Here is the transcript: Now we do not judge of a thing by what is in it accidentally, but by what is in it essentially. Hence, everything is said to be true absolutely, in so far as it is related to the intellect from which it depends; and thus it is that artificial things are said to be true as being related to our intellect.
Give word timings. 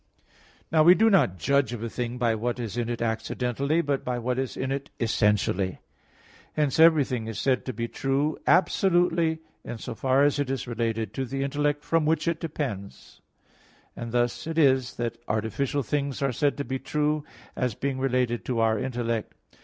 Now 0.71 0.81
we 0.81 0.95
do 0.95 1.11
not 1.11 1.37
judge 1.37 1.73
of 1.73 1.83
a 1.83 1.87
thing 1.87 2.17
by 2.17 2.33
what 2.33 2.59
is 2.59 2.75
in 2.75 2.89
it 2.89 3.03
accidentally, 3.03 3.81
but 3.81 4.03
by 4.03 4.17
what 4.17 4.39
is 4.39 4.57
in 4.57 4.71
it 4.71 4.89
essentially. 4.99 5.77
Hence, 6.53 6.79
everything 6.79 7.27
is 7.27 7.37
said 7.37 7.65
to 7.65 7.71
be 7.71 7.87
true 7.87 8.39
absolutely, 8.47 9.41
in 9.63 9.77
so 9.77 9.93
far 9.93 10.23
as 10.23 10.39
it 10.39 10.49
is 10.49 10.65
related 10.65 11.13
to 11.13 11.25
the 11.25 11.43
intellect 11.43 11.83
from 11.83 12.07
which 12.07 12.27
it 12.27 12.39
depends; 12.39 13.21
and 13.95 14.11
thus 14.11 14.47
it 14.47 14.57
is 14.57 14.95
that 14.95 15.19
artificial 15.27 15.83
things 15.83 16.23
are 16.23 16.33
said 16.33 16.57
to 16.57 16.63
be 16.65 16.79
true 16.79 17.23
as 17.55 17.75
being 17.75 17.99
related 17.99 18.43
to 18.45 18.59
our 18.59 18.79
intellect. 18.79 19.35